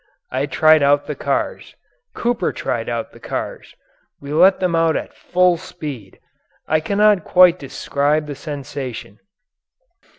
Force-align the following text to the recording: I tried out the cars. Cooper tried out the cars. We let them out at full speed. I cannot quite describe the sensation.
I 0.31 0.47
tried 0.47 0.81
out 0.81 1.05
the 1.05 1.13
cars. 1.13 1.75
Cooper 2.15 2.51
tried 2.51 2.89
out 2.89 3.11
the 3.11 3.19
cars. 3.19 3.75
We 4.19 4.33
let 4.33 4.59
them 4.59 4.73
out 4.75 4.95
at 4.95 5.13
full 5.13 5.57
speed. 5.57 6.19
I 6.67 6.79
cannot 6.79 7.23
quite 7.23 7.59
describe 7.59 8.25
the 8.25 8.33
sensation. 8.33 9.19